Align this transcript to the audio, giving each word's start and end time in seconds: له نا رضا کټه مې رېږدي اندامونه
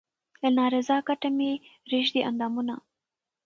له 0.41 0.49
نا 0.57 0.65
رضا 0.75 0.97
کټه 1.07 1.29
مې 1.37 1.51
رېږدي 1.91 2.21
اندامونه 2.29 2.75